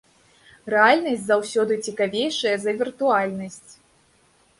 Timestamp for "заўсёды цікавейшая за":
1.27-2.71